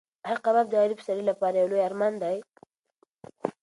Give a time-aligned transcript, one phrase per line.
[0.27, 2.37] ایا کباب د غریب سړي لپاره یو لوی ارمان دی؟